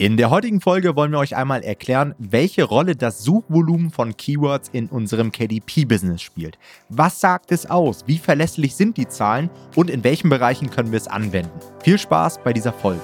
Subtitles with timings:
[0.00, 4.68] In der heutigen Folge wollen wir euch einmal erklären, welche Rolle das Suchvolumen von Keywords
[4.72, 6.56] in unserem KDP-Business spielt.
[6.88, 8.04] Was sagt es aus?
[8.06, 9.50] Wie verlässlich sind die Zahlen?
[9.74, 11.50] Und in welchen Bereichen können wir es anwenden?
[11.82, 13.00] Viel Spaß bei dieser Folge.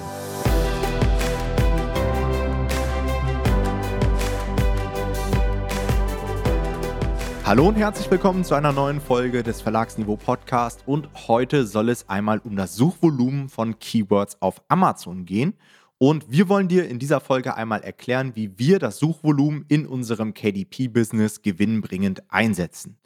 [7.43, 12.07] Hallo und herzlich willkommen zu einer neuen Folge des Verlagsniveau Podcast und heute soll es
[12.07, 15.55] einmal um das Suchvolumen von Keywords auf Amazon gehen
[15.97, 20.33] und wir wollen dir in dieser Folge einmal erklären, wie wir das Suchvolumen in unserem
[20.33, 22.97] KDP-Business gewinnbringend einsetzen.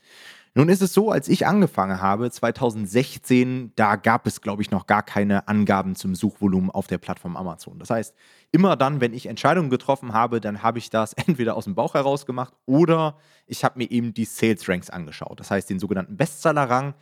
[0.55, 4.88] Nun ist es so, als ich angefangen habe, 2016, da gab es, glaube ich, noch
[4.88, 7.77] gar keine Angaben zum Suchvolumen auf der Plattform Amazon.
[7.77, 8.15] Das heißt,
[8.52, 11.93] immer dann, wenn ich Entscheidungen getroffen habe, dann habe ich das entweder aus dem Bauch
[11.93, 13.15] heraus gemacht oder
[13.45, 15.40] ich habe mir eben die Sales Ranks angeschaut.
[15.40, 16.95] Das heißt, den sogenannten Bestseller-Rang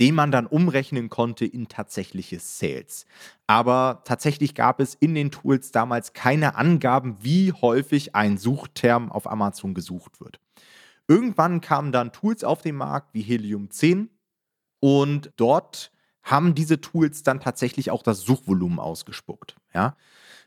[0.00, 3.06] den man dann umrechnen konnte in tatsächliche Sales.
[3.46, 9.30] Aber tatsächlich gab es in den Tools damals keine Angaben, wie häufig ein Suchterm auf
[9.30, 10.40] Amazon gesucht wird.
[11.08, 14.08] Irgendwann kamen dann Tools auf den Markt wie Helium 10
[14.80, 19.56] und dort haben diese Tools dann tatsächlich auch das Suchvolumen ausgespuckt.
[19.74, 19.96] Ja?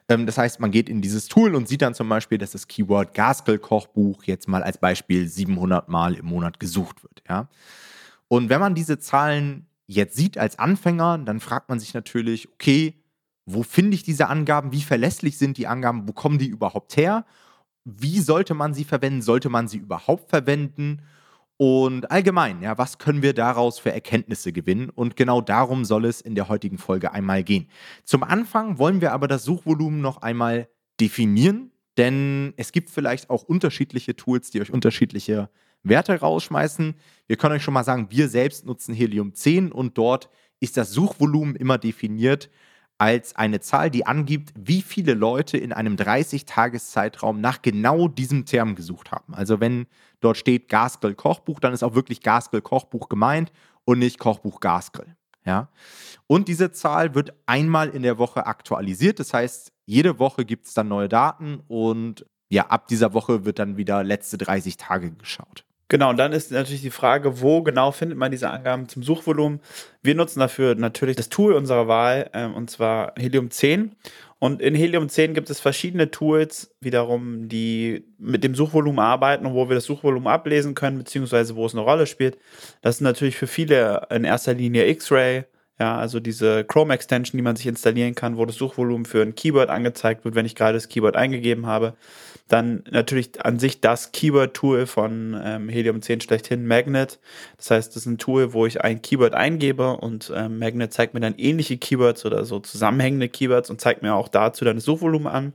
[0.08, 2.68] Ähm, das heißt, man geht in dieses Tool und sieht dann zum Beispiel, dass das
[2.68, 7.24] Keyword Gaskel-Kochbuch jetzt mal als Beispiel 700 Mal im Monat gesucht wird.
[7.28, 7.50] Ja?
[8.28, 12.96] Und wenn man diese Zahlen jetzt sieht als Anfänger, dann fragt man sich natürlich, okay,
[13.46, 14.72] wo finde ich diese Angaben?
[14.72, 16.08] Wie verlässlich sind die Angaben?
[16.08, 17.26] Wo kommen die überhaupt her?
[17.84, 19.22] Wie sollte man sie verwenden?
[19.22, 21.02] Sollte man sie überhaupt verwenden?
[21.58, 24.90] Und allgemein, ja, was können wir daraus für Erkenntnisse gewinnen?
[24.90, 27.70] Und genau darum soll es in der heutigen Folge einmal gehen.
[28.04, 30.68] Zum Anfang wollen wir aber das Suchvolumen noch einmal
[31.00, 35.50] definieren, denn es gibt vielleicht auch unterschiedliche Tools, die euch unterschiedliche
[35.86, 36.96] Werte rausschmeißen.
[37.28, 40.92] Wir können euch schon mal sagen, wir selbst nutzen Helium 10 und dort ist das
[40.92, 42.50] Suchvolumen immer definiert
[42.98, 48.76] als eine Zahl, die angibt, wie viele Leute in einem 30-Tages-Zeitraum nach genau diesem Term
[48.76, 49.34] gesucht haben.
[49.34, 49.88] Also wenn
[50.22, 53.52] dort steht Gasgrill Kochbuch, dann ist auch wirklich Gasgrill Kochbuch gemeint
[53.84, 55.16] und nicht Kochbuch Gasgrill.
[55.46, 55.70] Ja?
[56.28, 59.20] Und diese Zahl wird einmal in der Woche aktualisiert.
[59.20, 63.60] Das heißt, jede Woche gibt es dann neue Daten und ja, ab dieser Woche wird
[63.60, 65.66] dann wieder letzte 30 Tage geschaut.
[65.88, 69.60] Genau, und dann ist natürlich die Frage, wo genau findet man diese Angaben zum Suchvolumen?
[70.02, 73.96] Wir nutzen dafür natürlich das Tool unserer Wahl, äh, und zwar Helium 10.
[74.40, 79.54] Und in Helium 10 gibt es verschiedene Tools, wiederum, die mit dem Suchvolumen arbeiten und
[79.54, 82.38] wo wir das Suchvolumen ablesen können, beziehungsweise wo es eine Rolle spielt.
[82.82, 85.46] Das ist natürlich für viele in erster Linie X-Ray,
[85.80, 89.70] ja, also diese Chrome-Extension, die man sich installieren kann, wo das Suchvolumen für ein Keyword
[89.70, 91.96] angezeigt wird, wenn ich gerade das Keyword eingegeben habe.
[92.48, 97.20] Dann natürlich an sich das Keyword-Tool von ähm, Helium 10 schlechthin, Magnet.
[97.58, 101.16] Das heißt, das ist ein Tool, wo ich ein Keyword eingebe und ähm, Magnet zeigt
[101.16, 104.86] mir dann ähnliche Keywords oder so zusammenhängende Keywords und zeigt mir auch dazu dann das
[104.86, 105.54] Suchvolumen an.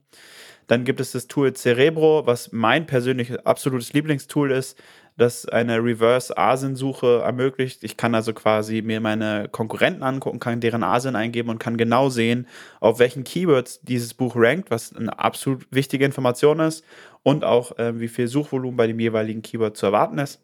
[0.66, 4.78] Dann gibt es das Tool Cerebro, was mein persönliches absolutes Lieblingstool ist,
[5.20, 7.84] das eine Reverse-ASIN-Suche ermöglicht.
[7.84, 12.08] Ich kann also quasi mir meine Konkurrenten angucken, kann deren ASIN eingeben und kann genau
[12.08, 12.46] sehen,
[12.80, 16.84] auf welchen Keywords dieses Buch rankt, was eine absolut wichtige Information ist
[17.22, 20.40] und auch äh, wie viel Suchvolumen bei dem jeweiligen Keyword zu erwarten ist.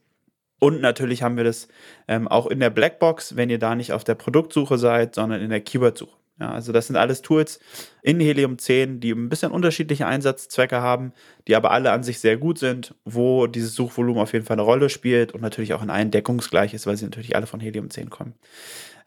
[0.59, 1.69] Und natürlich haben wir das
[2.07, 5.51] ähm, auch in der Blackbox, wenn ihr da nicht auf der Produktsuche seid, sondern in
[5.51, 6.17] der Keyword-Suche.
[6.39, 7.61] Ja, also das sind alles Tools
[8.03, 11.13] in Helium 10, die ein bisschen unterschiedliche Einsatzzwecke haben,
[11.49, 14.63] die aber alle an sich sehr gut sind, wo dieses Suchvolumen auf jeden Fall eine
[14.63, 17.89] Rolle spielt und natürlich auch in allen deckungsgleich ist, weil sie natürlich alle von Helium
[17.89, 18.35] 10 kommen.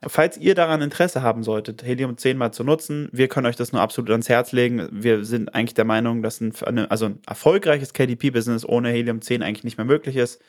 [0.07, 3.73] Falls ihr daran Interesse haben solltet, Helium 10 mal zu nutzen, wir können euch das
[3.73, 4.87] nur absolut ans Herz legen.
[4.93, 6.53] Wir sind eigentlich der Meinung, dass ein,
[6.89, 10.41] also ein erfolgreiches KDP-Business ohne Helium 10 eigentlich nicht mehr möglich ist.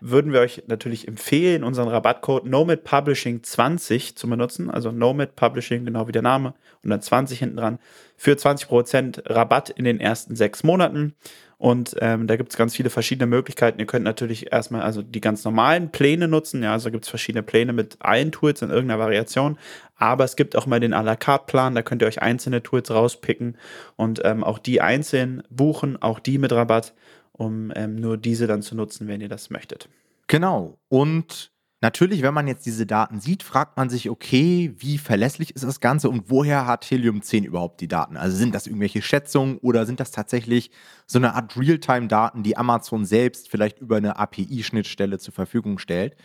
[0.00, 4.70] Würden wir euch natürlich empfehlen, unseren Rabattcode Nomad Publishing 20 zu benutzen.
[4.72, 7.78] Also Nomad Publishing, genau wie der Name, und dann 20 hinten dran,
[8.16, 11.14] für 20% Rabatt in den ersten sechs Monaten.
[11.58, 13.78] Und ähm, da gibt es ganz viele verschiedene Möglichkeiten.
[13.78, 16.62] Ihr könnt natürlich erstmal also die ganz normalen Pläne nutzen.
[16.62, 19.58] Ja, also gibt es verschiedene Pläne mit allen Tools in irgendeiner Variation.
[19.96, 21.74] Aber es gibt auch mal den à la carte Plan.
[21.74, 23.56] Da könnt ihr euch einzelne Tools rauspicken
[23.96, 26.92] und ähm, auch die einzeln buchen, auch die mit Rabatt,
[27.32, 29.88] um ähm, nur diese dann zu nutzen, wenn ihr das möchtet.
[30.26, 30.76] Genau.
[30.88, 31.52] Und
[31.82, 35.80] Natürlich, wenn man jetzt diese Daten sieht, fragt man sich, okay, wie verlässlich ist das
[35.80, 38.16] Ganze und woher hat Helium 10 überhaupt die Daten?
[38.16, 40.70] Also sind das irgendwelche Schätzungen oder sind das tatsächlich
[41.06, 46.16] so eine Art Realtime-Daten, die Amazon selbst vielleicht über eine API-Schnittstelle zur Verfügung stellt?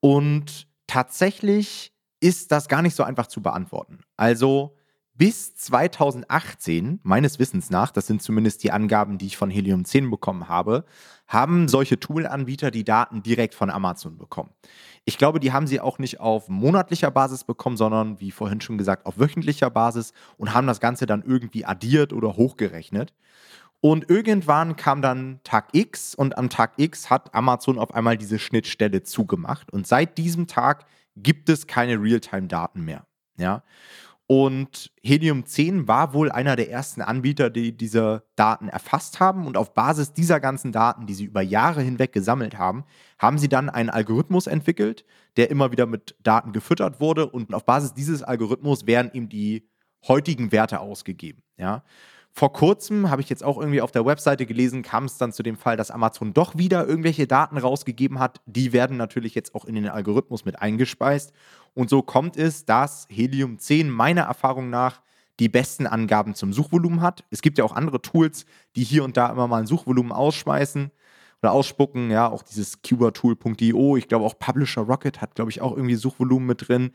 [0.00, 4.00] Und tatsächlich ist das gar nicht so einfach zu beantworten.
[4.18, 4.76] Also
[5.22, 10.10] bis 2018, meines Wissens nach, das sind zumindest die Angaben, die ich von Helium 10
[10.10, 10.84] bekommen habe,
[11.28, 14.50] haben solche Tool-Anbieter die Daten direkt von Amazon bekommen.
[15.04, 18.78] Ich glaube, die haben sie auch nicht auf monatlicher Basis bekommen, sondern wie vorhin schon
[18.78, 23.14] gesagt, auf wöchentlicher Basis und haben das Ganze dann irgendwie addiert oder hochgerechnet.
[23.80, 28.40] Und irgendwann kam dann Tag X und am Tag X hat Amazon auf einmal diese
[28.40, 29.72] Schnittstelle zugemacht.
[29.72, 30.84] Und seit diesem Tag
[31.14, 33.06] gibt es keine Realtime-Daten mehr.
[33.36, 33.62] Ja.
[34.26, 39.46] Und Helium 10 war wohl einer der ersten Anbieter, die diese Daten erfasst haben.
[39.46, 42.84] Und auf Basis dieser ganzen Daten, die sie über Jahre hinweg gesammelt haben,
[43.18, 45.04] haben sie dann einen Algorithmus entwickelt,
[45.36, 47.28] der immer wieder mit Daten gefüttert wurde.
[47.28, 49.68] Und auf Basis dieses Algorithmus werden ihm die
[50.06, 51.42] heutigen Werte ausgegeben.
[51.56, 51.84] Ja.
[52.34, 55.42] Vor kurzem habe ich jetzt auch irgendwie auf der Webseite gelesen, kam es dann zu
[55.42, 58.40] dem Fall, dass Amazon doch wieder irgendwelche Daten rausgegeben hat.
[58.46, 61.32] Die werden natürlich jetzt auch in den Algorithmus mit eingespeist.
[61.74, 65.02] Und so kommt es, dass Helium 10 meiner Erfahrung nach
[65.40, 67.24] die besten Angaben zum Suchvolumen hat.
[67.30, 68.46] Es gibt ja auch andere Tools,
[68.76, 70.90] die hier und da immer mal ein Suchvolumen ausschmeißen
[71.42, 72.10] oder ausspucken.
[72.10, 73.96] Ja, auch dieses Keywordtool.io.
[73.98, 76.92] Ich glaube auch Publisher Rocket hat, glaube ich, auch irgendwie Suchvolumen mit drin.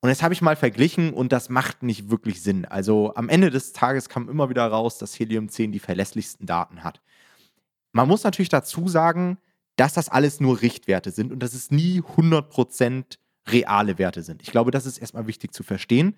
[0.00, 2.64] Und jetzt habe ich mal verglichen und das macht nicht wirklich Sinn.
[2.64, 6.82] Also am Ende des Tages kam immer wieder raus, dass Helium 10 die verlässlichsten Daten
[6.82, 7.02] hat.
[7.92, 9.38] Man muss natürlich dazu sagen,
[9.76, 13.18] dass das alles nur Richtwerte sind und dass es nie 100%
[13.48, 14.42] reale Werte sind.
[14.42, 16.16] Ich glaube, das ist erstmal wichtig zu verstehen.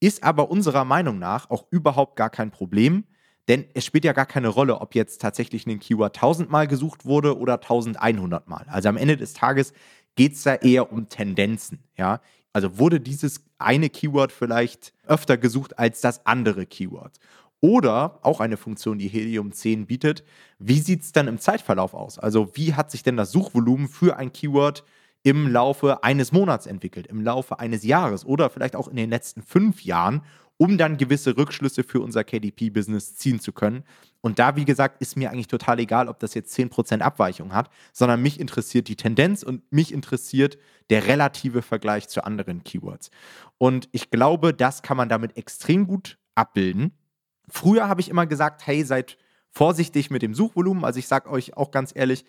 [0.00, 3.04] Ist aber unserer Meinung nach auch überhaupt gar kein Problem,
[3.48, 7.04] denn es spielt ja gar keine Rolle, ob jetzt tatsächlich ein Keyword 1000 Mal gesucht
[7.04, 8.64] wurde oder 1100 Mal.
[8.68, 9.72] Also am Ende des Tages
[10.14, 11.82] geht es da eher um Tendenzen.
[11.96, 12.20] Ja?
[12.52, 17.18] Also wurde dieses eine Keyword vielleicht öfter gesucht als das andere Keyword.
[17.60, 20.24] Oder auch eine Funktion, die Helium 10 bietet,
[20.58, 22.18] wie sieht es dann im Zeitverlauf aus?
[22.18, 24.82] Also wie hat sich denn das Suchvolumen für ein Keyword
[25.22, 29.42] im Laufe eines Monats entwickelt, im Laufe eines Jahres oder vielleicht auch in den letzten
[29.42, 30.22] fünf Jahren
[30.60, 33.82] um dann gewisse Rückschlüsse für unser KDP-Business ziehen zu können.
[34.20, 37.70] Und da, wie gesagt, ist mir eigentlich total egal, ob das jetzt 10% Abweichung hat,
[37.94, 40.58] sondern mich interessiert die Tendenz und mich interessiert
[40.90, 43.10] der relative Vergleich zu anderen Keywords.
[43.56, 46.92] Und ich glaube, das kann man damit extrem gut abbilden.
[47.48, 49.16] Früher habe ich immer gesagt, hey, seid
[49.48, 50.84] vorsichtig mit dem Suchvolumen.
[50.84, 52.26] Also ich sage euch auch ganz ehrlich,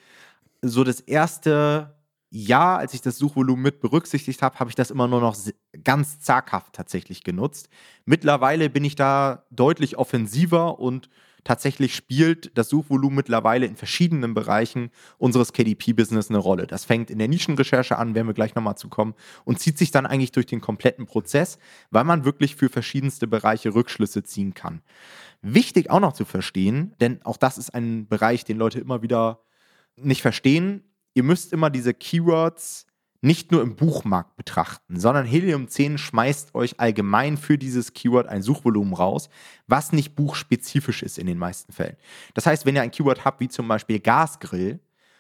[0.62, 1.98] so das erste
[2.34, 5.36] ja, als ich das Suchvolumen mit berücksichtigt habe, habe ich das immer nur noch
[5.84, 7.68] ganz zaghaft tatsächlich genutzt.
[8.06, 11.10] Mittlerweile bin ich da deutlich offensiver und
[11.44, 16.68] tatsächlich spielt das Suchvolumen mittlerweile in verschiedenen Bereichen unseres KDP-Business eine Rolle.
[16.68, 19.14] Das fängt in der Nischenrecherche an, werden wir gleich nochmal zu kommen,
[19.44, 21.58] und zieht sich dann eigentlich durch den kompletten Prozess,
[21.90, 24.82] weil man wirklich für verschiedenste Bereiche Rückschlüsse ziehen kann.
[25.42, 29.42] Wichtig auch noch zu verstehen, denn auch das ist ein Bereich, den Leute immer wieder
[29.98, 32.86] nicht verstehen ihr müsst immer diese Keywords
[33.22, 38.42] nicht nur im Buchmarkt betrachten, sondern Helium 10 schmeißt euch allgemein für dieses Keyword ein
[38.42, 39.30] Suchvolumen raus,
[39.68, 41.98] was nicht buchspezifisch ist in den meisten Fällen.
[42.34, 44.80] Das heißt, wenn ihr ein Keyword habt, wie zum Beispiel Gasgrill,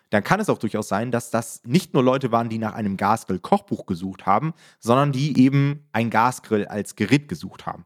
[0.09, 2.97] dann kann es auch durchaus sein, dass das nicht nur Leute waren, die nach einem
[2.97, 7.85] Gasgrill-Kochbuch gesucht haben, sondern die eben ein Gasgrill als Gerät gesucht haben.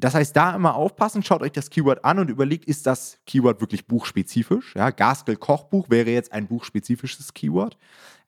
[0.00, 3.60] Das heißt, da immer aufpassen, schaut euch das Keyword an und überlegt, ist das Keyword
[3.60, 4.74] wirklich buchspezifisch?
[4.74, 7.76] Ja, Gaskell Kochbuch wäre jetzt ein buchspezifisches Keyword.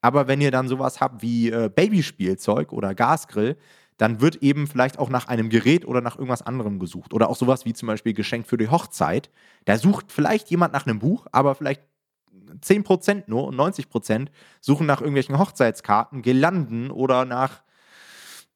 [0.02, 3.56] Aber wenn ihr dann sowas habt wie äh, Babyspielzeug oder Gasgrill,
[3.96, 7.14] dann wird eben vielleicht auch nach einem Gerät oder nach irgendwas anderem gesucht.
[7.14, 9.30] Oder auch sowas wie zum Beispiel Geschenk für die Hochzeit.
[9.64, 11.82] Da sucht vielleicht jemand nach einem Buch, aber vielleicht
[12.60, 14.28] 10% nur und 90%
[14.60, 17.62] suchen nach irgendwelchen Hochzeitskarten, Girlanden oder nach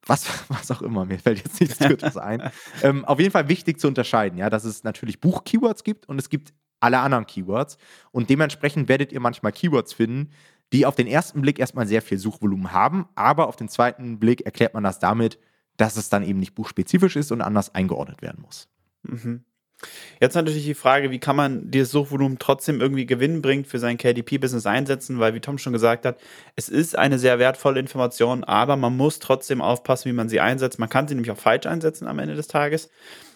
[0.07, 2.51] was, was auch immer, mir fällt jetzt nichts Drittes ein.
[2.83, 6.29] Ähm, auf jeden Fall wichtig zu unterscheiden, ja, dass es natürlich Buch-Keywords gibt und es
[6.29, 7.77] gibt alle anderen Keywords.
[8.11, 10.31] Und dementsprechend werdet ihr manchmal Keywords finden,
[10.73, 14.41] die auf den ersten Blick erstmal sehr viel Suchvolumen haben, aber auf den zweiten Blick
[14.41, 15.39] erklärt man das damit,
[15.77, 18.67] dass es dann eben nicht buchspezifisch ist und anders eingeordnet werden muss.
[19.03, 19.43] Mhm.
[20.19, 24.65] Jetzt natürlich die Frage, wie kann man dieses Suchvolumen trotzdem irgendwie gewinnbringend für sein KDP-Business
[24.65, 26.17] einsetzen, weil wie Tom schon gesagt hat,
[26.55, 30.79] es ist eine sehr wertvolle Information, aber man muss trotzdem aufpassen, wie man sie einsetzt.
[30.79, 32.89] Man kann sie nämlich auch falsch einsetzen am Ende des Tages.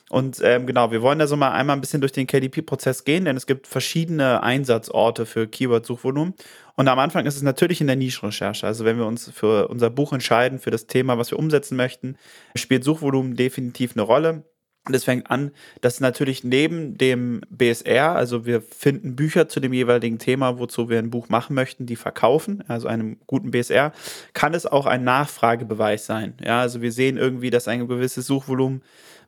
[0.09, 3.23] Und ähm, genau, wir wollen da so mal einmal ein bisschen durch den KDP-Prozess gehen,
[3.23, 6.33] denn es gibt verschiedene Einsatzorte für Keyword-Suchvolumen.
[6.75, 8.67] Und am Anfang ist es natürlich in der Nischenrecherche.
[8.67, 12.17] Also wenn wir uns für unser Buch entscheiden, für das Thema, was wir umsetzen möchten,
[12.55, 14.43] spielt Suchvolumen definitiv eine Rolle.
[14.87, 19.73] Und es fängt an, dass natürlich neben dem BSR, also wir finden Bücher zu dem
[19.73, 23.93] jeweiligen Thema, wozu wir ein Buch machen möchten, die verkaufen, also einem guten BSR,
[24.33, 26.33] kann es auch ein Nachfragebeweis sein.
[26.43, 28.81] Ja, also wir sehen irgendwie, dass ein gewisses Suchvolumen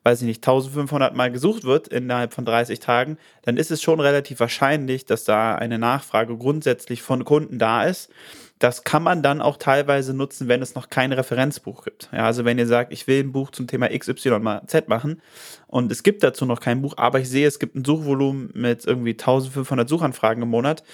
[0.04, 4.00] weiß ich nicht, 1500 Mal gesucht wird innerhalb von 30 Tagen, dann ist es schon
[4.00, 8.10] relativ wahrscheinlich, dass da eine Nachfrage grundsätzlich von Kunden da ist.
[8.58, 12.10] Das kann man dann auch teilweise nutzen, wenn es noch kein Referenzbuch gibt.
[12.12, 15.20] Ja, also wenn ihr sagt, ich will ein Buch zum Thema XY mal Z machen
[15.66, 18.86] und es gibt dazu noch kein Buch, aber ich sehe, es gibt ein Suchvolumen mit
[18.86, 20.84] irgendwie 1500 Suchanfragen im Monat,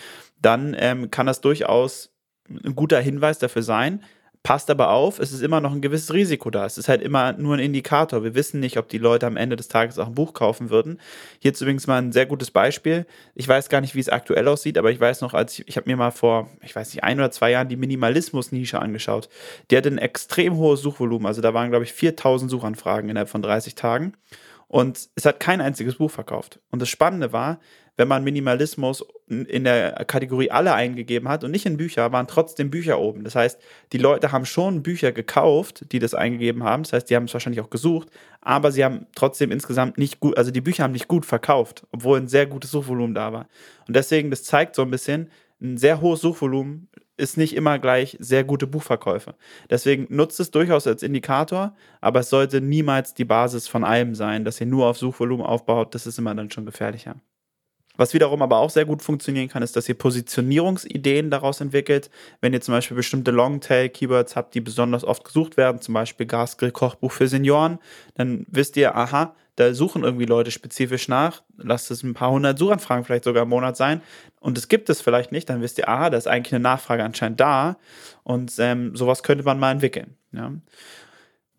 [0.40, 2.10] dann ähm, kann das durchaus
[2.48, 4.02] ein guter Hinweis dafür sein,
[4.42, 6.64] Passt aber auf, es ist immer noch ein gewisses Risiko da.
[6.64, 8.24] Es ist halt immer nur ein Indikator.
[8.24, 10.98] Wir wissen nicht, ob die Leute am Ende des Tages auch ein Buch kaufen würden.
[11.40, 13.04] Hier ist übrigens mal ein sehr gutes Beispiel.
[13.34, 15.76] Ich weiß gar nicht, wie es aktuell aussieht, aber ich weiß noch, als ich, ich
[15.76, 19.28] habe mir mal vor, ich weiß nicht, ein oder zwei Jahren die Minimalismus-Nische angeschaut.
[19.70, 21.26] Die hatte ein extrem hohes Suchvolumen.
[21.26, 24.14] Also da waren, glaube ich, 4000 Suchanfragen innerhalb von 30 Tagen.
[24.68, 26.60] Und es hat kein einziges Buch verkauft.
[26.70, 27.60] Und das Spannende war,
[27.96, 32.70] wenn man Minimalismus in der Kategorie alle eingegeben hat und nicht in Bücher, waren trotzdem
[32.70, 33.24] Bücher oben.
[33.24, 33.60] Das heißt,
[33.92, 36.82] die Leute haben schon Bücher gekauft, die das eingegeben haben.
[36.82, 38.08] Das heißt, die haben es wahrscheinlich auch gesucht,
[38.40, 42.18] aber sie haben trotzdem insgesamt nicht gut, also die Bücher haben nicht gut verkauft, obwohl
[42.18, 43.48] ein sehr gutes Suchvolumen da war.
[43.86, 45.30] Und deswegen, das zeigt so ein bisschen,
[45.60, 46.88] ein sehr hohes Suchvolumen
[47.20, 49.34] ist nicht immer gleich sehr gute Buchverkäufe.
[49.68, 54.44] Deswegen nutzt es durchaus als Indikator, aber es sollte niemals die Basis von allem sein,
[54.44, 55.94] dass ihr nur auf Suchvolumen aufbaut.
[55.94, 57.16] Das ist immer dann schon gefährlicher.
[58.00, 62.08] Was wiederum aber auch sehr gut funktionieren kann, ist, dass ihr Positionierungsideen daraus entwickelt.
[62.40, 67.12] Wenn ihr zum Beispiel bestimmte Longtail-Keywords habt, die besonders oft gesucht werden, zum Beispiel Gasgrill-Kochbuch
[67.12, 67.78] für Senioren,
[68.14, 71.42] dann wisst ihr, aha, da suchen irgendwie Leute spezifisch nach.
[71.58, 74.00] Lasst es ein paar hundert Suchanfragen vielleicht sogar im Monat sein.
[74.40, 77.04] Und es gibt es vielleicht nicht, dann wisst ihr, aha, da ist eigentlich eine Nachfrage
[77.04, 77.76] anscheinend da.
[78.22, 80.16] Und ähm, sowas könnte man mal entwickeln.
[80.32, 80.52] Ja.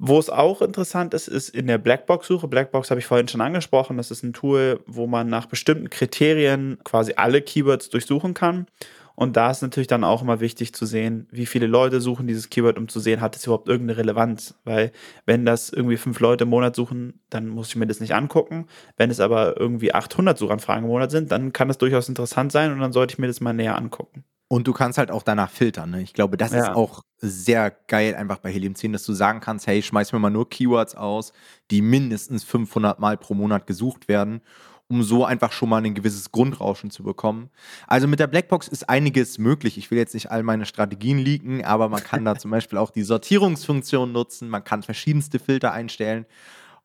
[0.03, 2.47] Wo es auch interessant ist, ist in der Blackbox-Suche.
[2.47, 3.97] Blackbox habe ich vorhin schon angesprochen.
[3.97, 8.65] Das ist ein Tool, wo man nach bestimmten Kriterien quasi alle Keywords durchsuchen kann.
[9.13, 12.49] Und da ist natürlich dann auch immer wichtig zu sehen, wie viele Leute suchen dieses
[12.49, 14.55] Keyword, um zu sehen, hat es überhaupt irgendeine Relevanz.
[14.63, 14.91] Weil
[15.27, 18.65] wenn das irgendwie fünf Leute im Monat suchen, dann muss ich mir das nicht angucken.
[18.97, 22.71] Wenn es aber irgendwie 800 Suchanfragen im Monat sind, dann kann das durchaus interessant sein
[22.71, 24.23] und dann sollte ich mir das mal näher angucken.
[24.51, 25.91] Und du kannst halt auch danach filtern.
[25.91, 26.01] Ne?
[26.01, 26.59] Ich glaube, das ja.
[26.63, 30.19] ist auch sehr geil einfach bei Helium 10, dass du sagen kannst, hey, schmeiß mir
[30.19, 31.31] mal nur Keywords aus,
[31.71, 34.41] die mindestens 500 Mal pro Monat gesucht werden,
[34.89, 37.49] um so einfach schon mal ein gewisses Grundrauschen zu bekommen.
[37.87, 39.77] Also mit der Blackbox ist einiges möglich.
[39.77, 42.91] Ich will jetzt nicht all meine Strategien leaken, aber man kann da zum Beispiel auch
[42.91, 46.25] die Sortierungsfunktion nutzen, man kann verschiedenste Filter einstellen.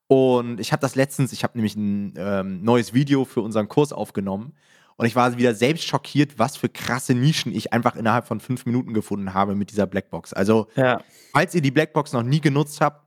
[0.07, 3.93] Und ich habe das letztens, ich habe nämlich ein ähm, neues Video für unseren Kurs
[3.93, 4.53] aufgenommen
[4.97, 8.67] und ich war wieder selbst schockiert, was für krasse Nischen ich einfach innerhalb von fünf
[8.67, 10.33] Minuten gefunden habe mit dieser Blackbox.
[10.33, 11.01] Also, ja.
[11.33, 13.07] falls ihr die Blackbox noch nie genutzt habt,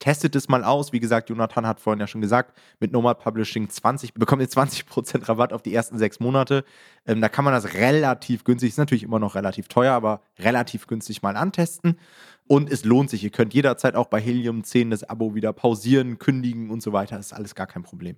[0.00, 0.92] testet es mal aus.
[0.92, 5.28] Wie gesagt, Jonathan hat vorhin ja schon gesagt, mit Nomad Publishing 20 bekommt ihr 20%
[5.28, 6.64] Rabatt auf die ersten sechs Monate.
[7.06, 10.86] Ähm, da kann man das relativ günstig, ist natürlich immer noch relativ teuer, aber relativ
[10.88, 11.98] günstig mal antesten.
[12.48, 13.22] Und es lohnt sich.
[13.22, 17.18] Ihr könnt jederzeit auch bei Helium 10 das Abo wieder pausieren, kündigen und so weiter.
[17.18, 18.16] Ist alles gar kein Problem.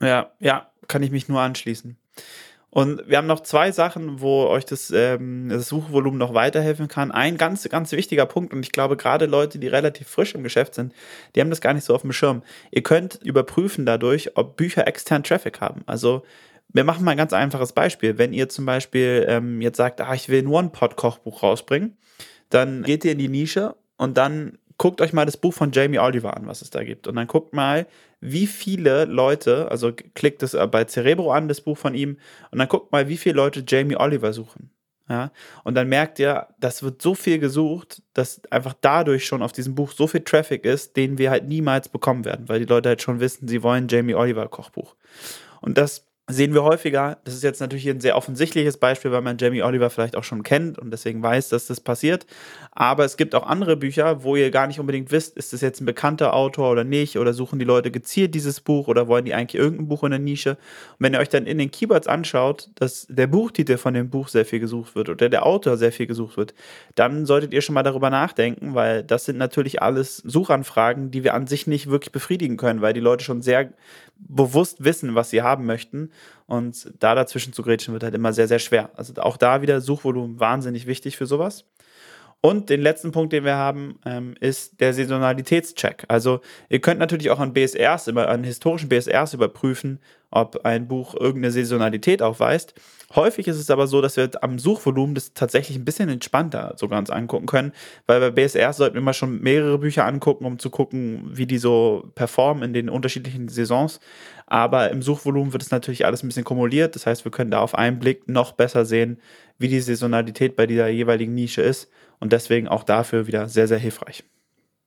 [0.00, 1.96] Ja, ja, kann ich mich nur anschließen.
[2.74, 7.12] Und wir haben noch zwei Sachen, wo euch das, ähm, das Suchvolumen noch weiterhelfen kann.
[7.12, 10.74] Ein ganz, ganz wichtiger Punkt, und ich glaube, gerade Leute, die relativ frisch im Geschäft
[10.74, 10.94] sind,
[11.34, 12.42] die haben das gar nicht so auf dem Schirm.
[12.70, 15.82] Ihr könnt überprüfen dadurch, ob Bücher extern Traffic haben.
[15.84, 16.22] Also
[16.72, 18.16] wir machen mal ein ganz einfaches Beispiel.
[18.16, 21.98] Wenn ihr zum Beispiel ähm, jetzt sagt, ah, ich will ein One-Pot-Kochbuch rausbringen,
[22.48, 26.00] dann geht ihr in die Nische und dann guckt euch mal das Buch von Jamie
[26.00, 27.06] Oliver an, was es da gibt.
[27.06, 27.86] Und dann guckt mal,
[28.20, 32.18] wie viele Leute, also klickt es bei Cerebro an, das Buch von ihm,
[32.50, 34.70] und dann guckt mal, wie viele Leute Jamie Oliver suchen.
[35.08, 35.30] Ja,
[35.62, 39.76] und dann merkt ihr, das wird so viel gesucht, dass einfach dadurch schon auf diesem
[39.76, 43.02] Buch so viel Traffic ist, den wir halt niemals bekommen werden, weil die Leute halt
[43.02, 44.96] schon wissen, sie wollen Jamie Oliver Kochbuch.
[45.60, 47.18] Und das sehen wir häufiger.
[47.24, 50.42] Das ist jetzt natürlich ein sehr offensichtliches Beispiel, weil man Jamie Oliver vielleicht auch schon
[50.42, 52.26] kennt und deswegen weiß, dass das passiert.
[52.72, 55.80] Aber es gibt auch andere Bücher, wo ihr gar nicht unbedingt wisst, ist das jetzt
[55.80, 59.34] ein bekannter Autor oder nicht oder suchen die Leute gezielt dieses Buch oder wollen die
[59.34, 60.50] eigentlich irgendein Buch in der Nische.
[60.50, 64.28] Und wenn ihr euch dann in den Keywords anschaut, dass der Buchtitel von dem Buch
[64.28, 66.54] sehr viel gesucht wird oder der Autor sehr viel gesucht wird,
[66.94, 71.34] dann solltet ihr schon mal darüber nachdenken, weil das sind natürlich alles Suchanfragen, die wir
[71.34, 73.72] an sich nicht wirklich befriedigen können, weil die Leute schon sehr
[74.28, 76.10] bewusst wissen, was sie haben möchten.
[76.46, 78.90] Und da dazwischen zu grätschen wird halt immer sehr, sehr schwer.
[78.96, 81.64] Also auch da wieder Suchvolumen wahnsinnig wichtig für sowas.
[82.44, 86.04] Und den letzten Punkt, den wir haben, ähm, ist der Saisonalitätscheck.
[86.08, 90.00] Also ihr könnt natürlich auch an BSRs, an historischen BSRs überprüfen,
[90.32, 92.74] ob ein Buch irgendeine Saisonalität aufweist.
[93.14, 96.98] Häufig ist es aber so, dass wir am Suchvolumen das tatsächlich ein bisschen entspannter sogar
[96.98, 97.72] uns angucken können,
[98.06, 101.58] weil bei BSRs sollten wir mal schon mehrere Bücher angucken, um zu gucken, wie die
[101.58, 104.00] so performen in den unterschiedlichen Saisons.
[104.46, 106.96] Aber im Suchvolumen wird es natürlich alles ein bisschen kumuliert.
[106.96, 109.20] Das heißt, wir können da auf einen Blick noch besser sehen,
[109.58, 111.88] wie die Saisonalität bei dieser jeweiligen Nische ist
[112.22, 114.22] und deswegen auch dafür wieder sehr, sehr hilfreich.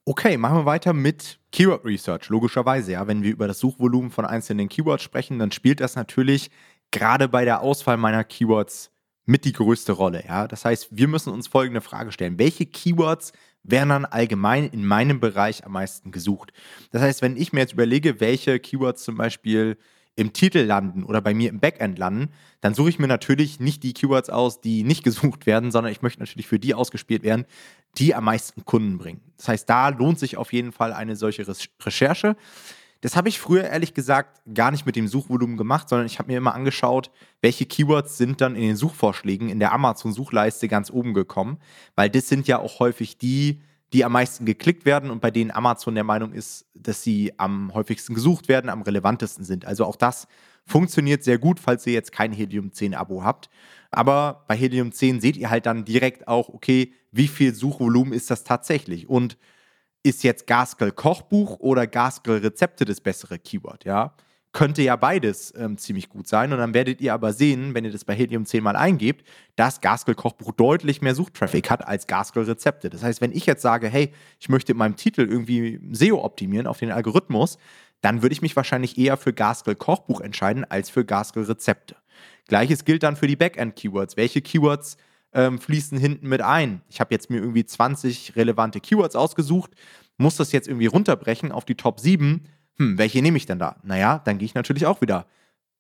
[0.06, 2.30] Okay, machen wir weiter mit Keyword Research.
[2.30, 6.50] Logischerweise, ja, wenn wir über das Suchvolumen von einzelnen Keywords sprechen, dann spielt das natürlich
[6.92, 8.89] gerade bei der Auswahl meiner Keywords
[9.25, 10.24] mit die größte Rolle.
[10.25, 10.48] Ja?
[10.48, 12.39] Das heißt, wir müssen uns folgende Frage stellen.
[12.39, 16.54] Welche Keywords werden dann allgemein in meinem Bereich am meisten gesucht?
[16.92, 19.77] Das heißt, wenn ich mir jetzt überlege, welche Keywords zum Beispiel
[20.15, 22.29] im Titel landen oder bei mir im Backend landen,
[22.62, 26.01] dann suche ich mir natürlich nicht die Keywords aus, die nicht gesucht werden, sondern ich
[26.01, 27.45] möchte natürlich für die ausgespielt werden,
[27.98, 29.22] die am meisten Kunden bringen.
[29.38, 31.45] Das heißt, da lohnt sich auf jeden Fall eine solche
[31.81, 32.36] Recherche.
[33.01, 36.31] Das habe ich früher ehrlich gesagt gar nicht mit dem Suchvolumen gemacht, sondern ich habe
[36.31, 41.13] mir immer angeschaut, welche Keywords sind dann in den Suchvorschlägen in der Amazon-Suchleiste ganz oben
[41.13, 41.60] gekommen,
[41.95, 43.62] weil das sind ja auch häufig die,
[43.94, 47.74] die am meisten geklickt werden und bei denen Amazon der Meinung ist, dass sie am
[47.74, 49.65] häufigsten gesucht werden, am relevantesten sind.
[49.65, 50.27] Also auch das
[50.65, 53.50] funktioniert sehr gut, falls ihr jetzt kein Helium 10 Abo habt.
[53.92, 58.32] Aber bei Helium 10 seht ihr halt dann direkt auch, okay, wie viel Suchvolumen ist
[58.32, 59.08] das tatsächlich?
[59.08, 59.38] Und
[60.04, 64.13] ist jetzt Gaskell Kochbuch oder Gaskell Rezepte das bessere Keyword, ja?
[64.55, 66.53] Könnte ja beides ähm, ziemlich gut sein.
[66.53, 69.81] Und dann werdet ihr aber sehen, wenn ihr das bei Helium 10 mal eingebt, dass
[69.81, 72.89] Gaskell Kochbuch deutlich mehr Suchtraffic hat als Gaskell Rezepte.
[72.89, 76.67] Das heißt, wenn ich jetzt sage, hey, ich möchte in meinem Titel irgendwie SEO optimieren
[76.67, 77.57] auf den Algorithmus,
[78.00, 81.97] dann würde ich mich wahrscheinlich eher für Gaskell Kochbuch entscheiden als für Gaskell Rezepte.
[82.47, 84.15] Gleiches gilt dann für die Backend-Keywords.
[84.15, 84.95] Welche Keywords
[85.33, 86.81] ähm, fließen hinten mit ein.
[86.88, 89.71] Ich habe jetzt mir irgendwie 20 relevante Keywords ausgesucht,
[90.17, 92.47] muss das jetzt irgendwie runterbrechen auf die Top 7.
[92.77, 93.77] Hm, welche nehme ich denn da?
[93.84, 95.25] Naja, dann gehe ich natürlich auch wieder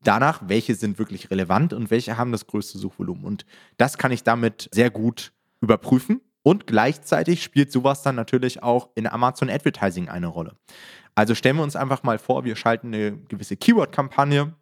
[0.05, 3.25] danach, welche sind wirklich relevant und welche haben das größte Suchvolumen.
[3.25, 3.45] Und
[3.77, 6.21] das kann ich damit sehr gut überprüfen.
[6.43, 10.55] Und gleichzeitig spielt sowas dann natürlich auch in Amazon Advertising eine Rolle.
[11.15, 14.53] Also stellen wir uns einfach mal vor, wir schalten eine gewisse Keyword-Kampagne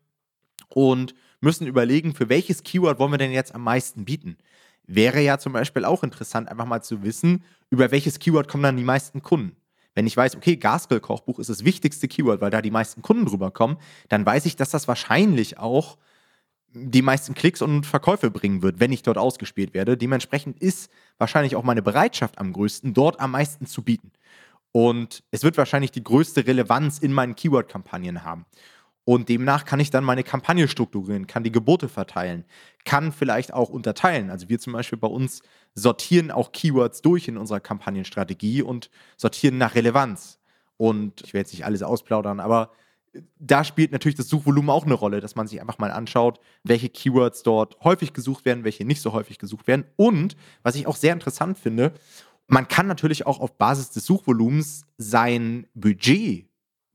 [0.70, 4.38] und müssen überlegen, für welches Keyword wollen wir denn jetzt am meisten bieten.
[4.86, 8.78] Wäre ja zum Beispiel auch interessant, einfach mal zu wissen, über welches Keyword kommen dann
[8.78, 9.58] die meisten Kunden.
[9.96, 13.52] Wenn ich weiß, okay, Gaskell-Kochbuch ist das wichtigste Keyword, weil da die meisten Kunden drüber
[13.52, 13.78] kommen,
[14.10, 15.98] dann weiß ich, dass das wahrscheinlich auch
[16.76, 19.96] die meisten Klicks und Verkäufe bringen wird, wenn ich dort ausgespielt werde.
[19.96, 24.12] Dementsprechend ist wahrscheinlich auch meine Bereitschaft am größten, dort am meisten zu bieten.
[24.72, 28.46] Und es wird wahrscheinlich die größte Relevanz in meinen Keyword-Kampagnen haben.
[29.06, 32.46] Und demnach kann ich dann meine Kampagne strukturieren, kann die Gebote verteilen,
[32.86, 34.30] kann vielleicht auch unterteilen.
[34.30, 35.42] Also wir zum Beispiel bei uns
[35.76, 40.40] sortieren auch Keywords durch in unserer Kampagnenstrategie und sortieren nach Relevanz.
[40.78, 42.72] Und ich werde jetzt nicht alles ausplaudern, aber
[43.40, 46.90] da spielt natürlich das Suchvolumen auch eine Rolle, dass man sich einfach mal anschaut, welche
[46.90, 49.86] Keywords dort häufig gesucht werden, welche nicht so häufig gesucht werden.
[49.98, 51.94] Und was ich auch sehr interessant finde,
[52.48, 56.48] man kann natürlich auch auf Basis des Suchvolumens sein Budget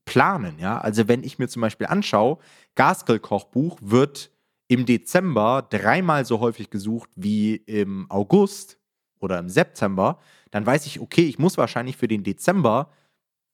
[0.09, 0.59] planen.
[0.59, 0.79] Ja?
[0.79, 2.39] Also wenn ich mir zum Beispiel anschaue,
[2.75, 4.31] Gaskell-Kochbuch wird
[4.67, 8.79] im Dezember dreimal so häufig gesucht wie im August
[9.21, 10.19] oder im September,
[10.51, 12.91] dann weiß ich, okay, ich muss wahrscheinlich für den Dezember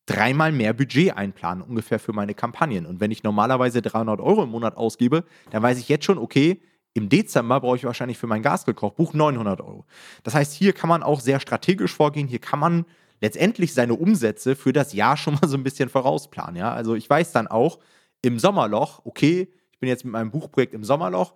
[0.06, 2.86] dreimal mehr Budget einplanen, ungefähr für meine Kampagnen.
[2.86, 6.60] Und wenn ich normalerweise 300 Euro im Monat ausgebe, dann weiß ich jetzt schon, okay,
[6.92, 9.84] im Dezember brauche ich wahrscheinlich für mein Gaskell-Kochbuch 900 Euro.
[10.22, 12.28] Das heißt, hier kann man auch sehr strategisch vorgehen.
[12.28, 12.84] Hier kann man
[13.20, 16.56] letztendlich seine Umsätze für das Jahr schon mal so ein bisschen vorausplanen.
[16.56, 16.72] Ja?
[16.72, 17.78] Also ich weiß dann auch
[18.22, 21.34] im Sommerloch, okay, ich bin jetzt mit meinem Buchprojekt im Sommerloch,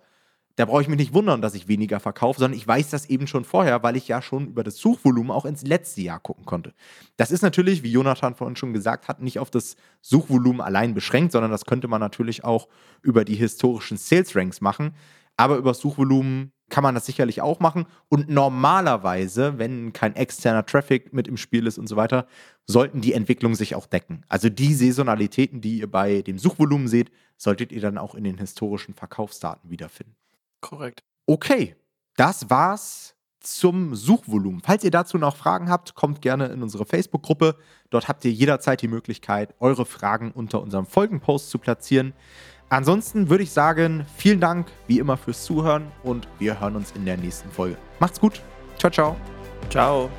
[0.59, 3.27] da brauche ich mich nicht wundern, dass ich weniger verkaufe, sondern ich weiß das eben
[3.27, 6.73] schon vorher, weil ich ja schon über das Suchvolumen auch ins letzte Jahr gucken konnte.
[7.15, 11.31] Das ist natürlich, wie Jonathan vorhin schon gesagt hat, nicht auf das Suchvolumen allein beschränkt,
[11.31, 12.67] sondern das könnte man natürlich auch
[13.01, 14.95] über die historischen Sales Ranks machen.
[15.37, 17.85] Aber über das Suchvolumen kann man das sicherlich auch machen.
[18.07, 22.27] Und normalerweise, wenn kein externer Traffic mit im Spiel ist und so weiter,
[22.65, 24.23] sollten die Entwicklungen sich auch decken.
[24.27, 28.37] Also die Saisonalitäten, die ihr bei dem Suchvolumen seht, solltet ihr dann auch in den
[28.37, 30.15] historischen Verkaufsdaten wiederfinden.
[30.61, 31.03] Korrekt.
[31.25, 31.75] Okay,
[32.15, 34.61] das war's zum Suchvolumen.
[34.61, 37.55] Falls ihr dazu noch Fragen habt, kommt gerne in unsere Facebook-Gruppe.
[37.89, 42.13] Dort habt ihr jederzeit die Möglichkeit, eure Fragen unter unserem Folgenpost zu platzieren.
[42.69, 47.05] Ansonsten würde ich sagen, vielen Dank wie immer fürs Zuhören und wir hören uns in
[47.05, 47.77] der nächsten Folge.
[47.99, 48.41] Macht's gut.
[48.77, 49.15] Ciao, ciao.
[49.69, 50.09] Ciao.